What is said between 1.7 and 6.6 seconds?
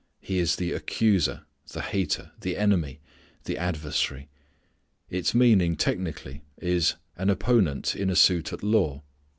the hater, the enemy, the adversary. Its meaning technically